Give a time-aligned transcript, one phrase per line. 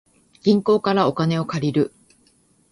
[0.41, 1.93] 銀行からお金を借りる